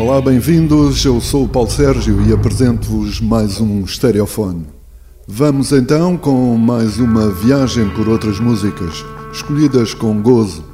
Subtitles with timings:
[0.00, 1.04] Olá, bem-vindos.
[1.04, 4.64] Eu sou o Paulo Sérgio e apresento-vos mais um Stereofone.
[5.28, 10.64] Vamos então com mais uma viagem por outras músicas, escolhidas com gozo.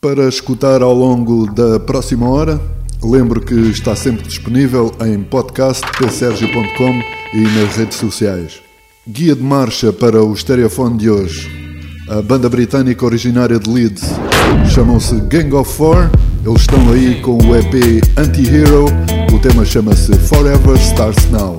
[0.00, 2.60] Para escutar ao longo da próxima hora,
[3.02, 7.02] lembro que está sempre disponível em podcast psergio.com
[7.34, 8.60] e nas redes sociais.
[9.08, 11.50] Guia de marcha para o Stereofone de hoje.
[12.08, 14.04] A banda britânica originária de Leeds
[14.72, 16.08] chamam-se Gang of Four.
[16.44, 18.86] Eles estão aí com o EP Anti-Hero.
[19.32, 21.56] O tema chama-se Forever Starts Now.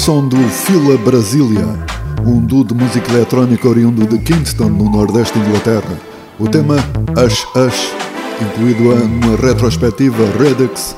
[0.00, 1.78] Som do Fila Brasília,
[2.24, 6.00] um duo de música eletrónica oriundo de Kingston, no nordeste da Inglaterra.
[6.38, 6.76] O tema
[7.14, 7.92] Ash Ash,
[8.40, 10.96] incluído numa retrospectiva Redux,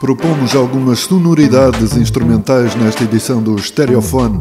[0.00, 4.40] propomos algumas sonoridades instrumentais nesta edição do Stereophone.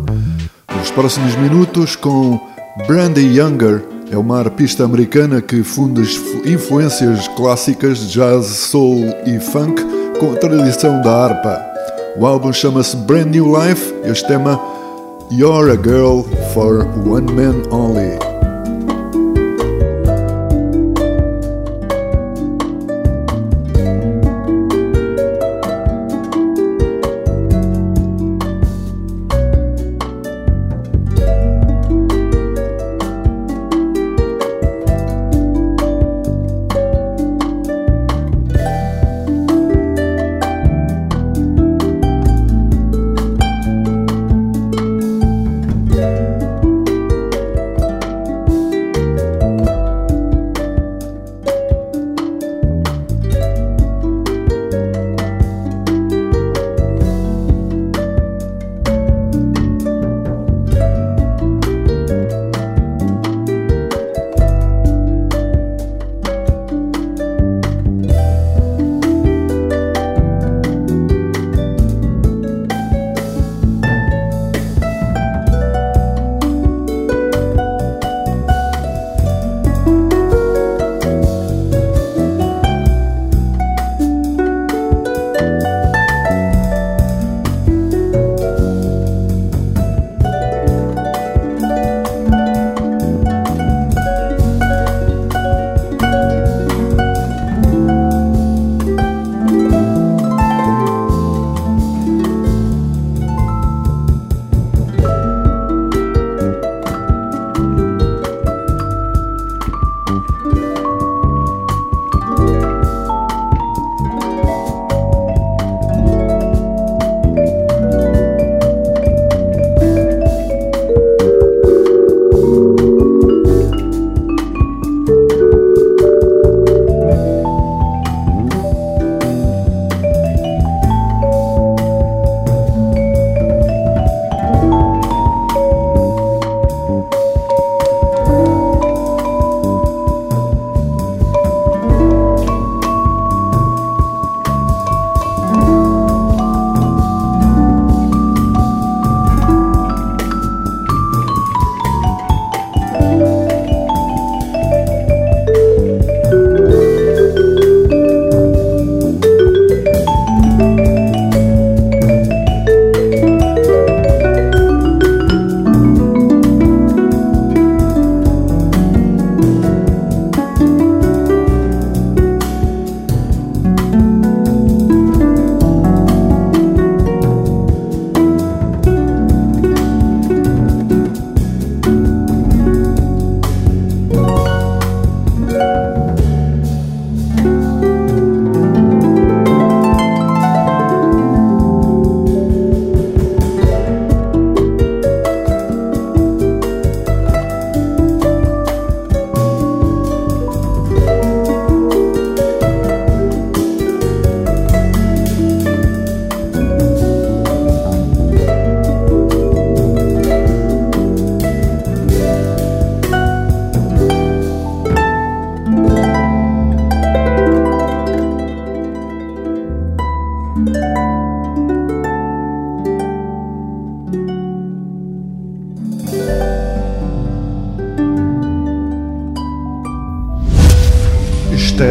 [0.76, 2.40] Nos próximos minutos, com
[2.88, 6.02] Brandy Younger, é uma arpista americana que funde
[6.44, 9.80] influências clássicas jazz, soul e funk
[10.20, 11.71] com a tradição da harpa.
[12.22, 14.62] O álbum chama-se Brand New Life e este tema
[15.32, 16.22] You're a Girl
[16.54, 18.31] for One Man Only.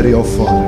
[0.00, 0.59] stereo phone.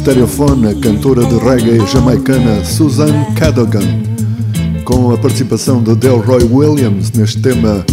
[0.00, 3.84] Stereophone a cantora de reggae jamaicana Susan Cadogan,
[4.82, 7.84] com a participação de Delroy Williams neste tema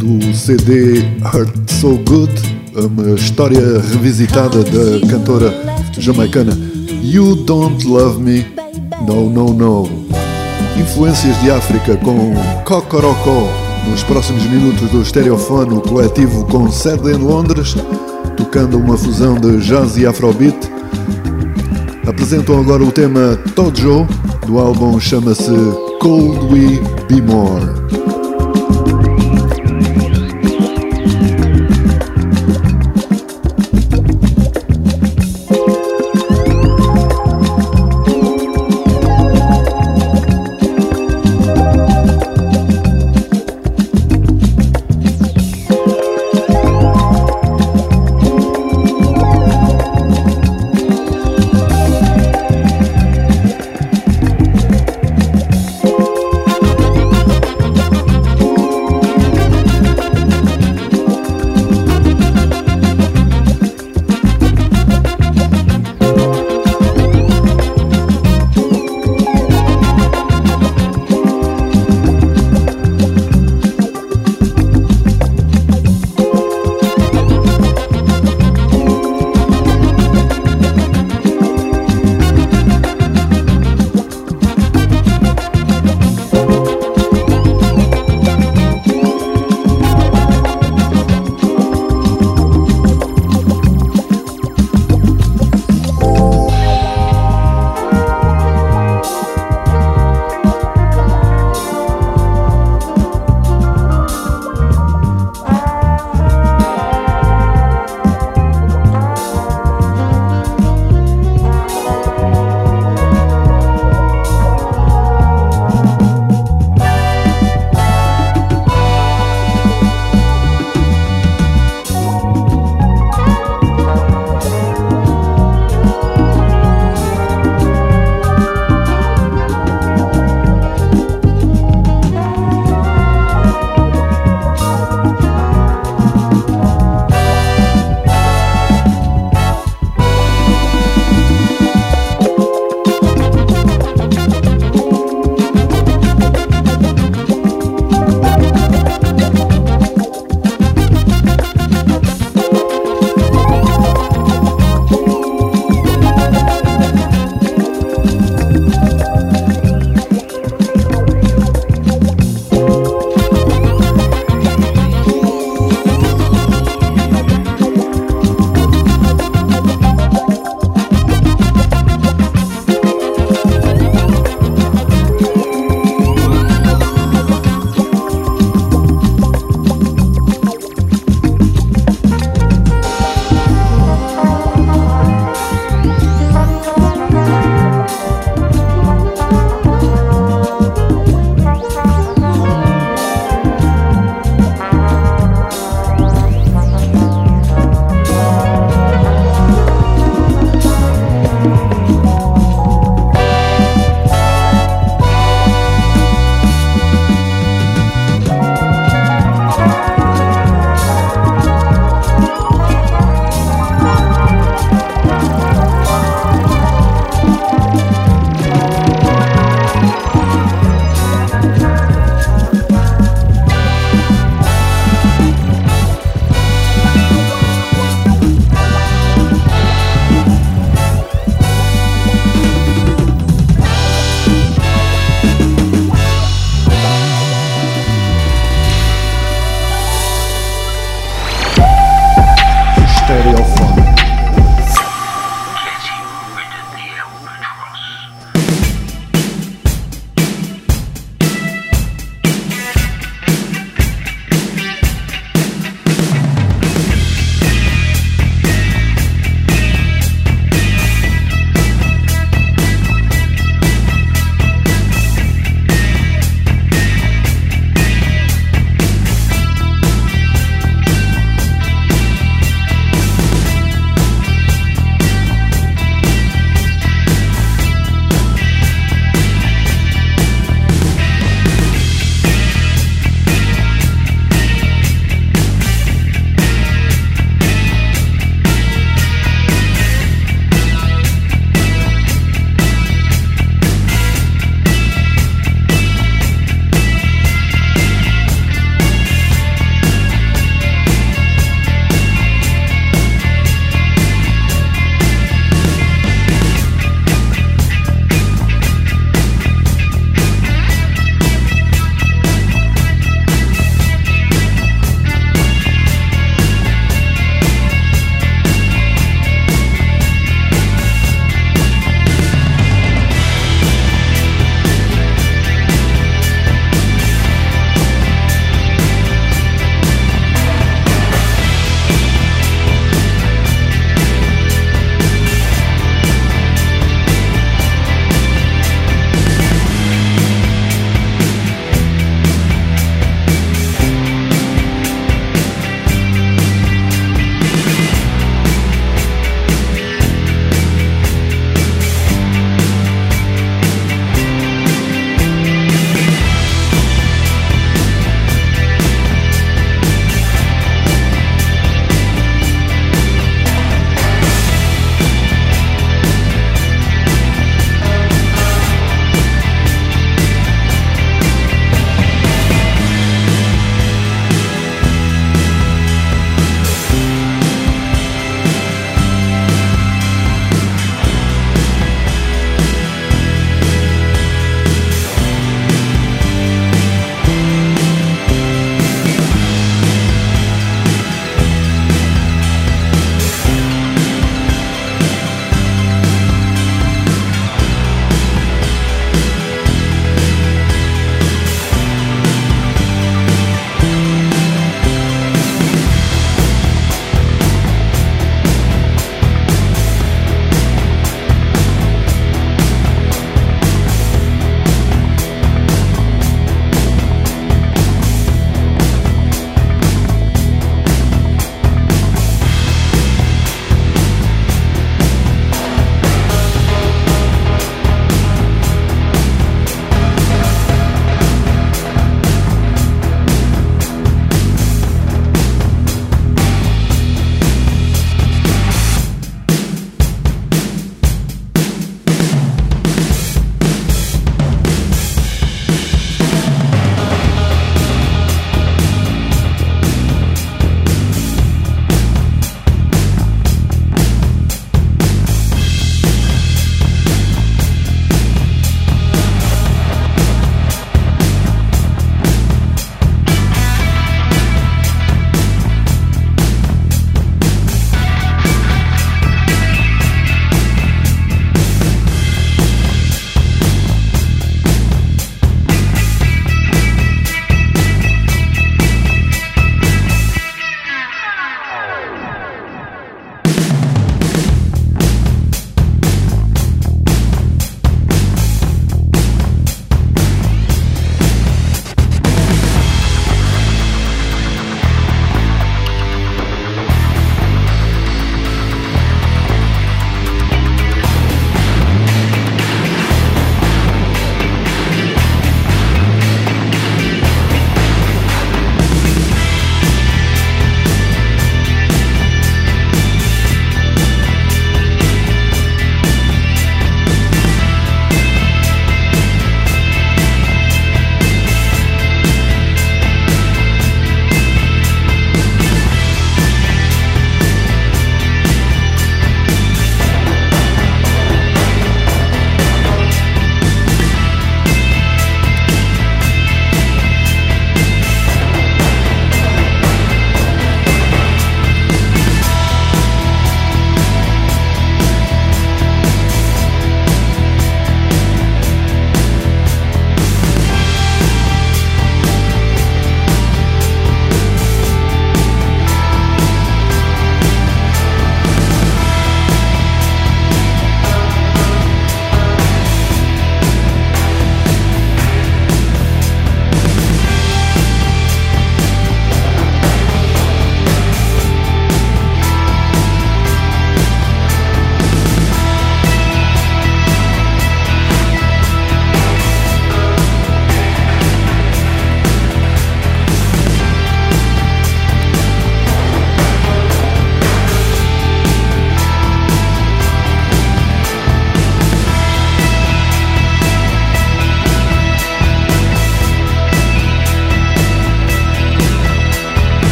[0.00, 2.32] do CD Hurt So Good,
[2.74, 3.60] uma história
[3.92, 5.54] revisitada da cantora
[5.96, 6.58] jamaicana
[7.04, 8.44] You Don't Love Me,
[9.06, 9.88] No No No.
[10.76, 13.48] Influências de África com Cocorocó
[13.88, 17.76] nos próximos minutos do Stereophone, o coletivo com sede em Londres,
[18.36, 20.81] tocando uma fusão de jazz e afrobeat.
[22.12, 24.06] Apresentam agora o tema Tojo,
[24.46, 25.50] do álbum chama-se
[25.98, 26.78] Cold We
[27.08, 28.21] Be More.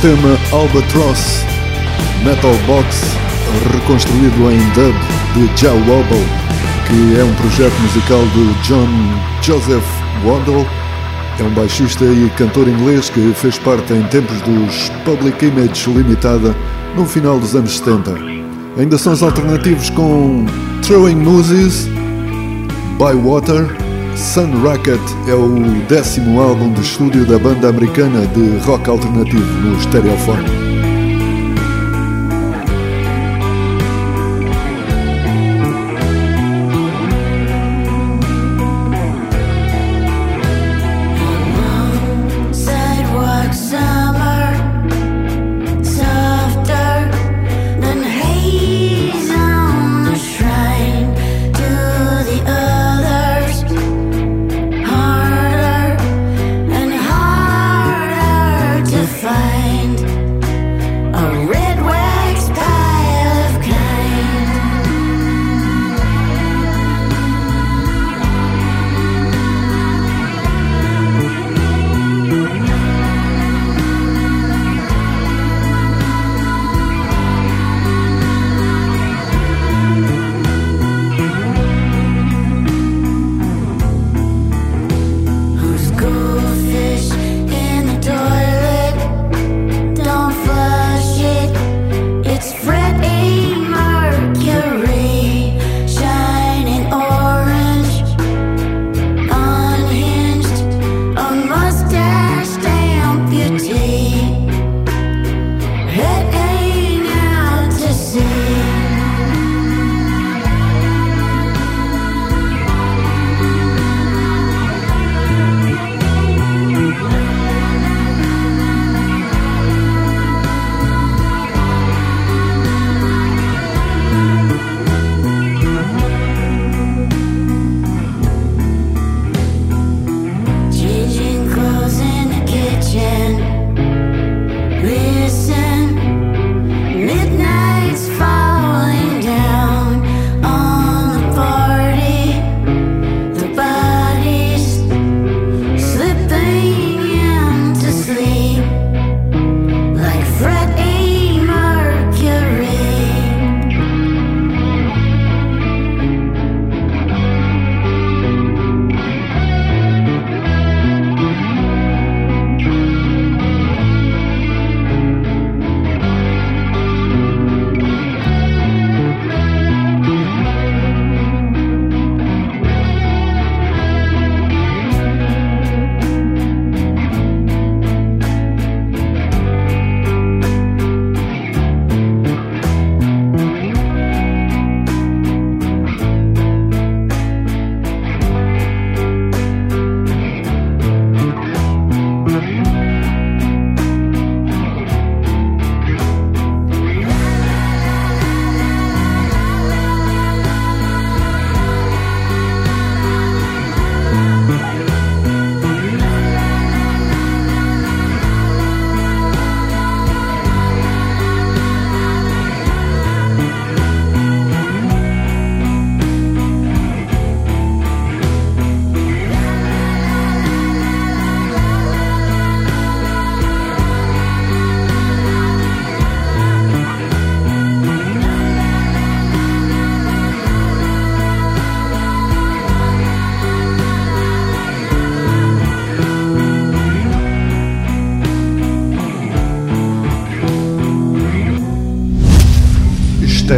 [0.00, 1.44] Tema Albatross
[2.24, 3.02] Metal Box,
[3.72, 4.94] reconstruído em dub
[5.34, 6.24] de Joe Wobble,
[6.86, 8.88] que é um projeto musical do John
[9.42, 9.84] Joseph
[10.24, 10.64] Waddle.
[11.40, 16.54] É um baixista e cantor inglês que fez parte em tempos dos Public Image Limitada
[16.96, 18.14] no final dos anos 70.
[18.78, 20.46] Ainda são os alternativos com
[20.82, 21.88] Throwing Mooses,
[22.98, 23.66] By Water,
[24.18, 25.48] Sun Racket é o
[25.86, 30.67] décimo álbum de estúdio da banda americana de rock alternativo no Stereophone.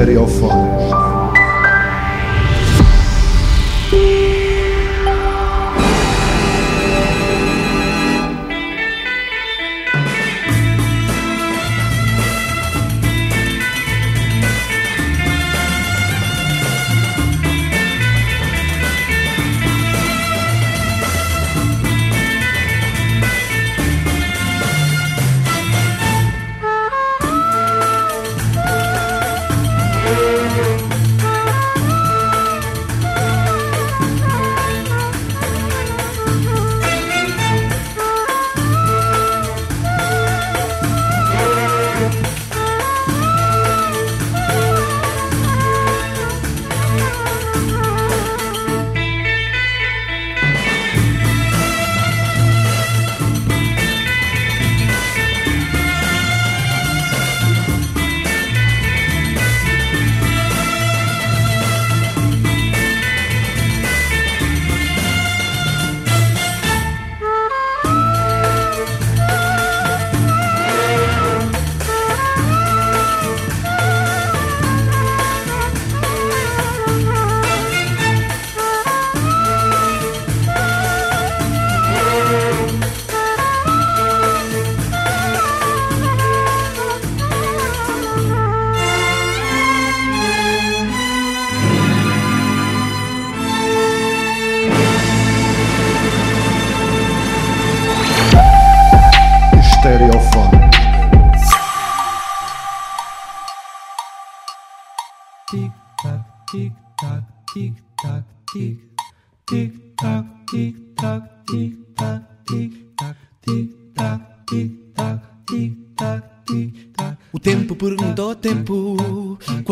[0.00, 0.50] Stereofone.
[0.50, 0.59] tic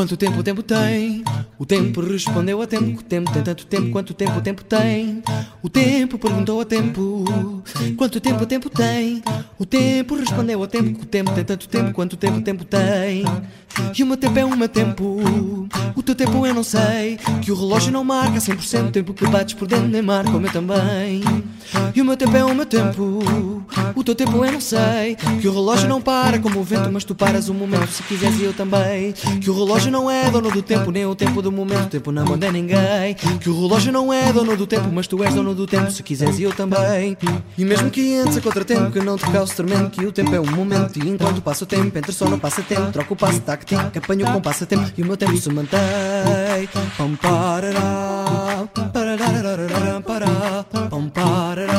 [0.09, 1.18] quanto tempo o tempo tem.
[1.59, 4.65] O tempo respondeu a tempo que o tempo tem tanto tempo quanto tempo o tempo
[4.65, 5.23] tem.
[5.63, 7.25] O tempo perguntou ao tempo
[7.97, 9.23] quanto tempo o tempo tem.
[9.59, 12.43] O tempo respondeu ao tempo que o tempo tem tanto tempo quanto o tempo o
[12.43, 13.25] tempo tem.
[13.97, 15.21] E o meu tempo é o meu tempo.
[15.97, 17.19] O teu tempo eu não sei.
[17.43, 20.41] Que o relógio não marca 100% o tempo que bates por dentro, nem marca o
[20.41, 21.23] meu também.
[21.95, 23.65] E o meu tempo é o meu tempo.
[23.95, 25.17] O teu tempo eu não sei.
[25.41, 28.39] Que o relógio não para como o vento, mas tu paras um momento se quiseres
[28.41, 29.13] e eu também.
[29.41, 31.87] Que o relógio não é dono do tempo, nem o tempo do momento.
[31.87, 33.15] O tempo não manda ninguém.
[33.41, 36.03] Que o relógio não é dono do tempo, mas tu és dono do tempo se
[36.03, 37.17] quiseres eu também.
[37.57, 39.91] E mesmo que antes a contratempo, que não te cause tremendo.
[39.91, 42.93] Que o tempo é um momento e enquanto passa o tempo, entra só no passatempo.
[42.93, 45.79] Troca o passo, tac, tic, apanho com passatempo e o meu tempo se mantém.
[46.97, 51.78] Pam, parará, parará, pará, pam, parará,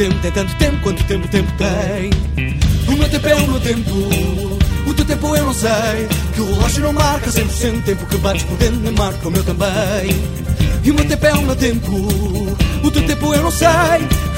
[0.00, 2.10] tempo tem tanto tempo quanto tempo o tempo tem?
[2.88, 3.90] O meu tempo é o meu tempo
[4.86, 6.08] O teu tempo eu não sei.
[6.32, 9.30] Que o relógio não marca 100% o tempo que bates por dentro Nem marca o
[9.30, 10.16] meu também.
[10.82, 11.92] E o meu tempo é o meu tempo
[12.82, 13.68] O teu tempo eu não sei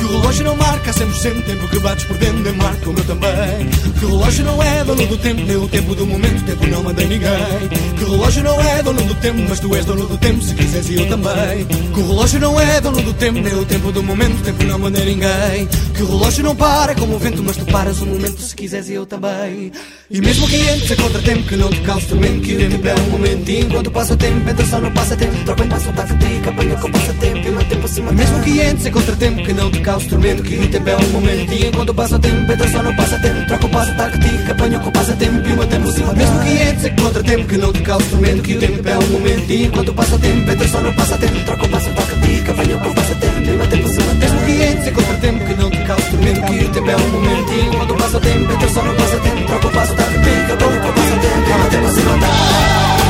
[0.03, 2.93] Que o relógio não marca 100% o tempo que bates por dentro Nem marca o
[2.93, 3.71] meu também.
[4.01, 6.67] Que o relógio não é dono do tempo Nem o tempo do momento O tempo
[6.67, 7.69] não manda ninguém.
[7.97, 10.55] Que o relógio não é dono do tempo Mas tu és dono do tempo Se
[10.57, 11.65] quiseres e eu também.
[11.67, 14.65] Que o relógio não é dono do tempo Nem o tempo do momento O tempo
[14.65, 15.69] não manda ninguém.
[15.95, 18.89] Que o relógio não para como o vento Mas tu paras um momento Se quiseres
[18.89, 19.71] e eu também.
[20.11, 22.95] E mesmo que entres a contratempo Que não te cause tormento Que o tempo é
[22.95, 26.19] um momento E enquanto passa o tempo Entra só no passatempo Troca um passo, taco,
[26.19, 28.11] tica Apanha com o passatempo E o meu tempo acima.
[28.11, 31.53] Mesmo que entres a Que não te cause tormento Que o tempo é um momento
[31.53, 34.79] E enquanto passa o tempo Entra só no passatempo Troca o passo, taco, tica Apanha
[34.79, 37.73] com o passatempo E o meu tempo acima Mesmo que entres a contratempo Que não
[37.73, 40.69] te cause tormento Que o tempo é um momento E enquanto passa o tempo Entra
[40.69, 43.67] só no passatempo Troca o passo, taco, tica Apanha com o passatempo E o meu
[43.69, 46.91] tempo acima Mesmo que entres a contratempo Que não te cause tormento Que o tempo
[46.91, 49.95] é um momento E enquanto passa o tempo Entra só no passatempo Troca o passo,
[49.95, 53.02] taco, tica Apanha com o passatempo E o meu tempo acima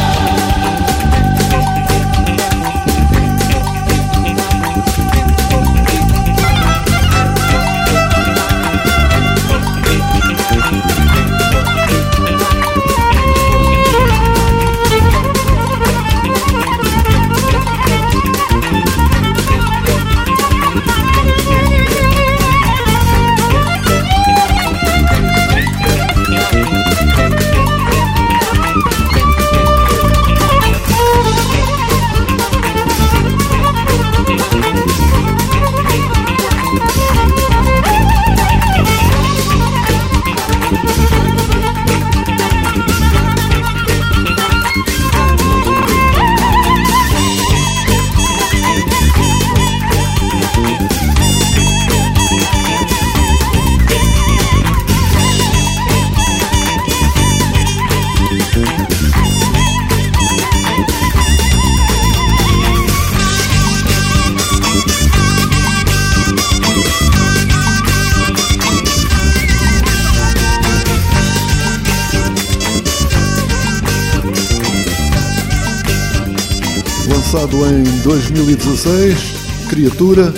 [77.43, 80.32] Lançado em 2016, Criatura,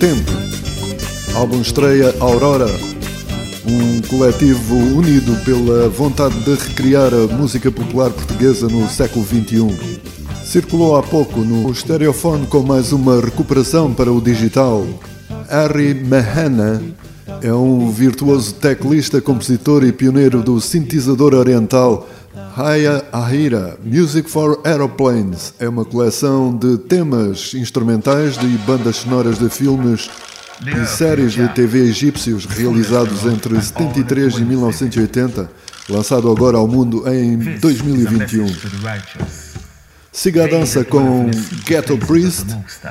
[0.00, 0.32] Tempo.
[1.36, 2.66] Álbum estreia Aurora,
[3.64, 10.00] um coletivo unido pela vontade de recriar a música popular portuguesa no século XXI.
[10.42, 14.84] Circulou há pouco no Stereophone com mais uma recuperação para o digital.
[15.48, 16.82] Harry Mahana
[17.40, 22.08] é um virtuoso teclista, compositor e pioneiro do sintetizador oriental
[22.56, 25.54] Haya Ahira Music for Aeroplanes.
[25.58, 30.10] É uma coleção de temas instrumentais de bandas sonoras de filmes
[30.66, 35.50] e séries de TV egípcios realizados entre 73 e 1980,
[35.88, 38.46] lançado agora ao mundo em 2021.
[40.10, 41.30] Siga a dança com
[41.64, 42.46] Ghetto Priest,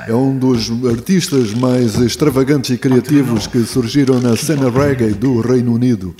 [0.06, 5.74] é um dos artistas mais extravagantes e criativos que surgiram na cena reggae do Reino
[5.74, 6.14] Unido.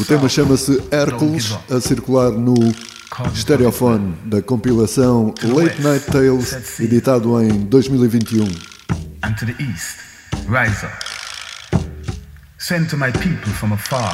[0.00, 2.54] O tema chama-se Hércules, a circular no
[3.34, 8.44] Stereophone da compilação Late Night Tales, editado em 2021.
[9.24, 9.98] and to the east,
[10.46, 10.92] rise up.
[12.58, 14.12] Send to my people from afar,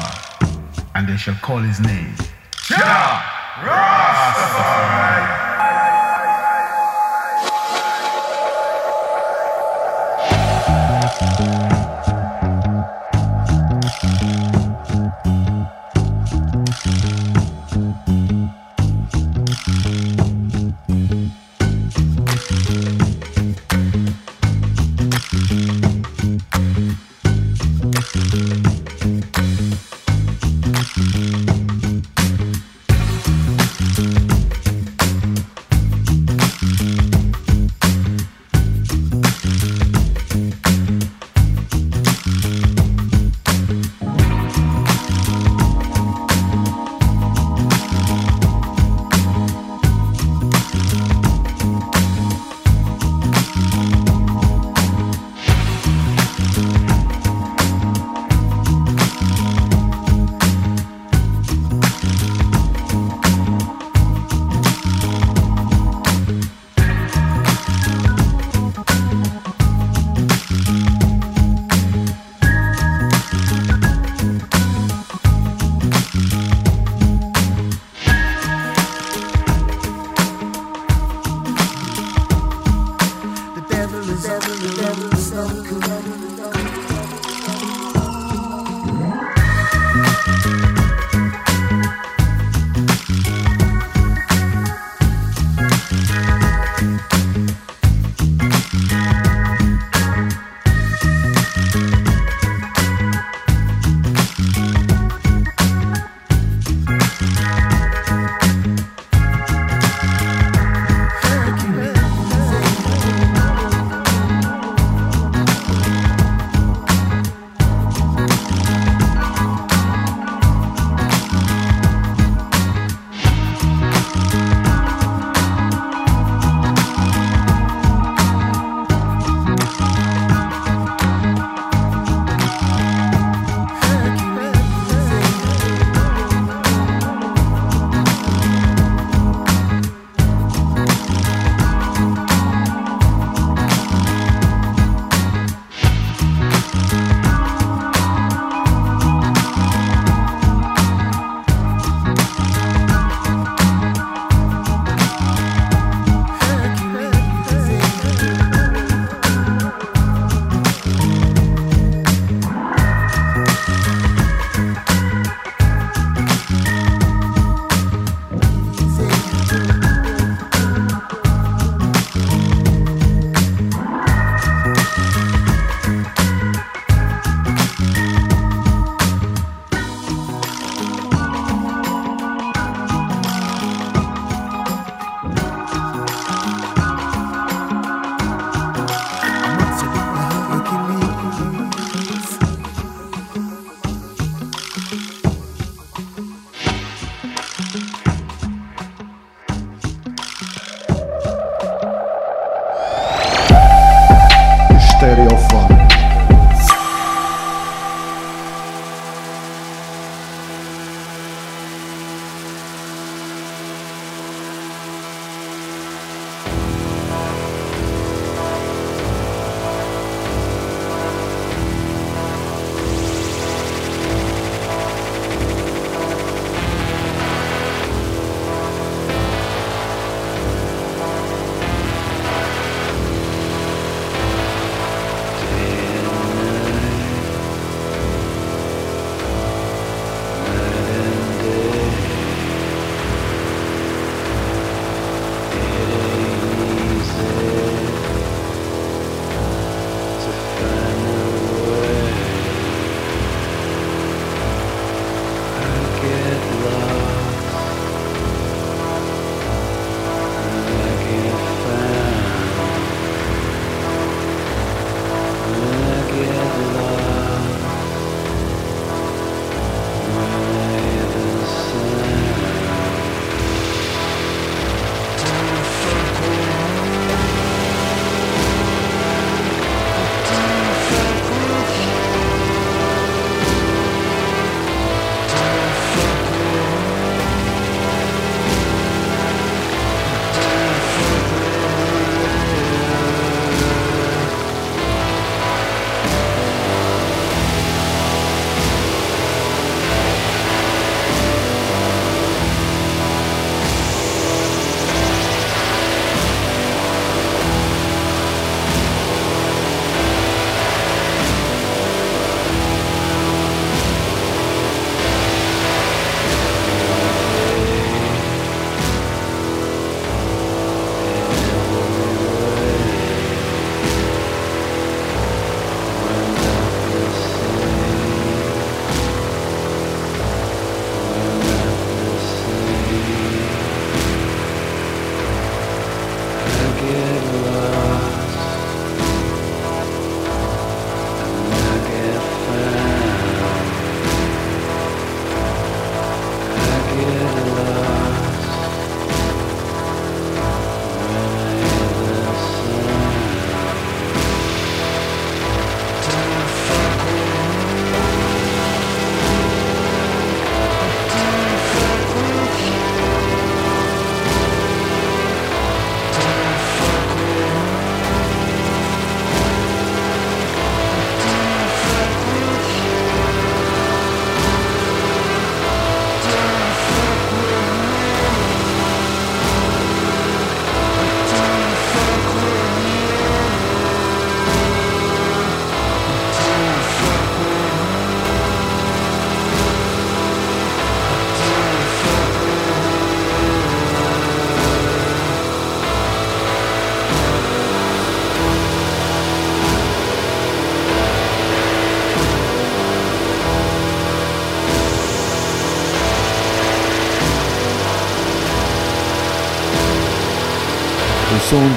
[0.95, 2.13] and they shall call his name.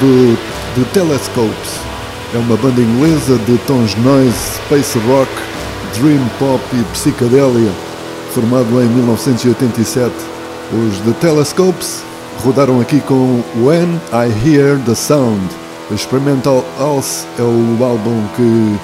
[0.03, 0.37] do,
[0.75, 1.81] do Telescopes.
[2.35, 4.37] É uma banda inglesa de tons noise,
[4.67, 5.31] space rock,
[5.97, 7.71] dream pop e psicadélia,
[8.35, 10.13] formado em 1987.
[10.73, 12.03] Os The Telescopes
[12.43, 15.41] rodaram aqui com When I Hear the Sound.
[15.91, 18.79] A Experimental House é o álbum que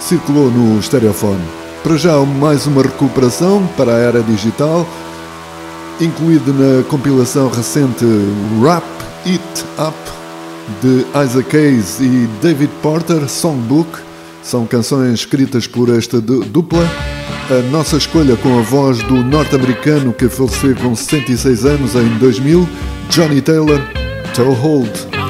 [0.00, 1.42] circulou no Stereophone.
[1.82, 4.86] Para já, mais uma recuperação para a era digital,
[6.00, 8.04] incluído na compilação recente
[8.60, 8.84] Wrap
[9.24, 10.21] It Up
[10.80, 13.98] de Isaac Hayes e David Porter, Songbook.
[14.42, 16.84] São canções escritas por esta dupla.
[17.50, 22.68] A nossa escolha com a voz do norte-americano que faleceu com 66 anos em 2000,
[23.08, 23.80] Johnny Taylor,
[24.34, 25.21] Toe Hold.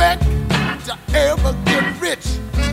[0.00, 0.22] expect
[0.86, 2.69] to ever get rich.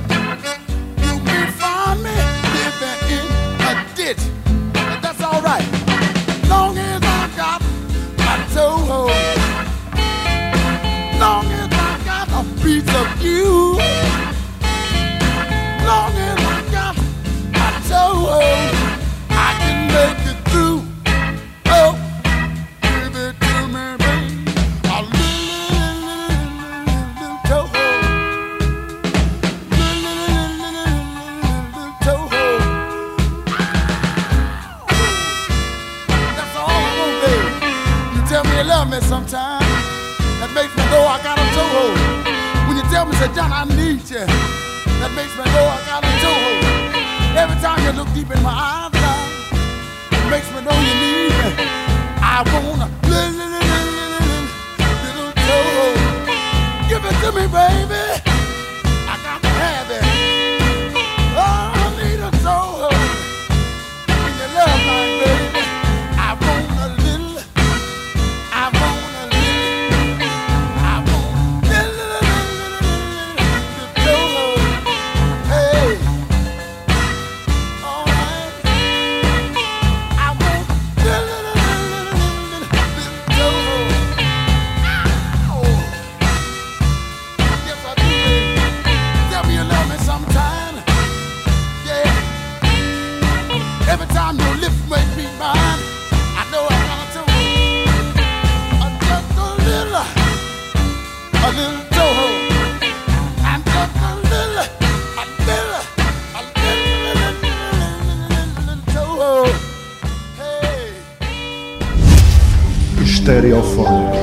[113.28, 114.17] Estereofônica.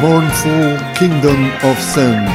[0.00, 2.26] Mournful Kingdom of Sand,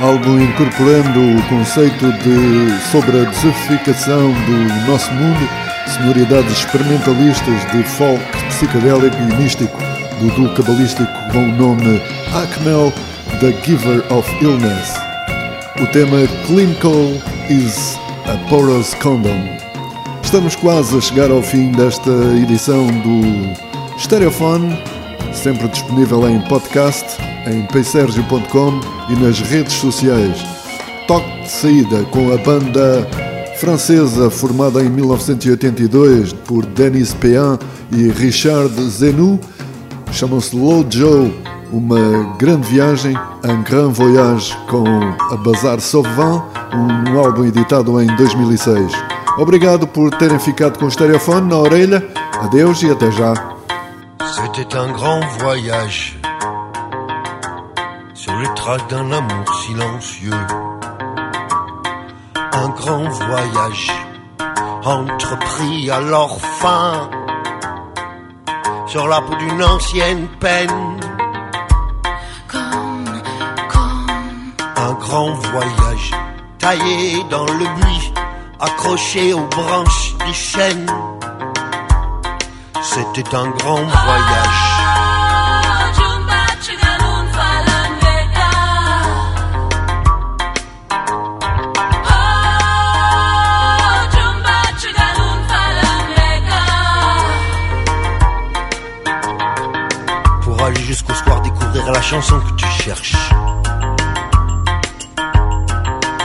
[0.00, 5.48] álbum incorporando o conceito de sobre a desertificação do nosso mundo,
[5.86, 9.78] sonoridades experimentalistas de folk psicodélico e místico
[10.20, 12.02] do duo cabalístico com o nome
[12.34, 12.92] Acmel,
[13.38, 14.94] The Giver of Illness.
[15.80, 17.12] O tema Clinical
[17.48, 17.96] is
[18.26, 19.56] a Porous Condom.
[20.20, 22.10] Estamos quase a chegar ao fim desta
[22.42, 24.76] edição do Stereophone,
[25.34, 27.04] sempre disponível em podcast,
[27.46, 28.80] em psergio.com
[29.10, 30.44] e nas redes sociais.
[31.06, 33.06] Toque de saída com a banda
[33.58, 37.58] francesa formada em 1982 por Denis Péan
[37.92, 39.38] e Richard Zenou,
[40.12, 41.32] chamam-se Low Joe,
[41.72, 48.92] uma grande viagem, un grand voyage com a Bazar Sauvant, um álbum editado em 2006.
[49.38, 52.06] Obrigado por terem ficado com o estereofone na orelha.
[52.40, 53.53] Adeus e até já.
[54.36, 56.16] C'était un grand voyage
[58.14, 60.46] sur les traces d'un amour silencieux.
[62.52, 63.92] Un grand voyage
[64.84, 67.10] entrepris à leur fin
[68.86, 70.98] sur la peau d'une ancienne peine.
[74.76, 76.10] Un grand voyage
[76.58, 78.12] taillé dans le buis,
[78.58, 81.13] accroché aux branches l'Autrichienne.
[82.94, 84.60] C'était un grand voyage.
[100.42, 103.16] Pour aller jusqu'au soir découvrir la chanson que tu cherches.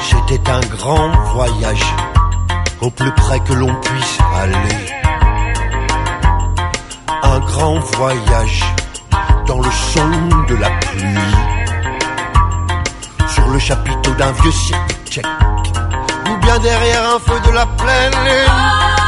[0.02, 1.96] C'était un grand voyage,
[2.80, 4.99] au plus près que l'on puisse aller.
[7.46, 8.64] Grand voyage
[9.48, 10.10] dans le son
[10.48, 11.36] de la pluie.
[13.28, 15.26] Sur le chapiteau d'un vieux cirque tchèque,
[16.30, 18.99] ou bien derrière un feu de la pleine lune.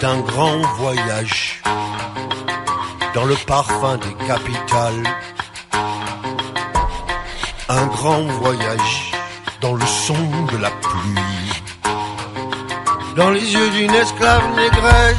[0.00, 1.60] C'était un grand voyage
[3.14, 5.02] dans le parfum des capitales.
[7.68, 9.12] Un grand voyage
[9.60, 11.62] dans le son de la pluie.
[13.14, 15.16] Dans les yeux d'une esclave négresse.